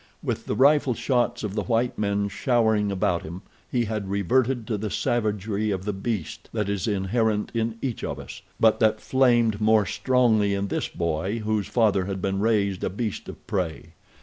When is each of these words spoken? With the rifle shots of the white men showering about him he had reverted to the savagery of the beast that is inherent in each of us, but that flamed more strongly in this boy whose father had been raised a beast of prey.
With 0.23 0.47
the 0.47 0.55
rifle 0.55 0.95
shots 0.95 1.43
of 1.43 1.53
the 1.53 1.61
white 1.65 1.95
men 1.99 2.27
showering 2.27 2.91
about 2.91 3.21
him 3.21 3.43
he 3.71 3.85
had 3.85 4.09
reverted 4.09 4.65
to 4.65 4.75
the 4.79 4.89
savagery 4.89 5.69
of 5.69 5.85
the 5.85 5.93
beast 5.93 6.49
that 6.53 6.69
is 6.69 6.87
inherent 6.87 7.51
in 7.53 7.77
each 7.83 8.03
of 8.03 8.17
us, 8.19 8.41
but 8.59 8.79
that 8.79 8.99
flamed 8.99 9.61
more 9.61 9.85
strongly 9.85 10.55
in 10.55 10.69
this 10.69 10.87
boy 10.87 11.37
whose 11.45 11.67
father 11.67 12.05
had 12.05 12.19
been 12.19 12.39
raised 12.39 12.83
a 12.83 12.89
beast 12.89 13.29
of 13.29 13.45
prey. 13.45 13.93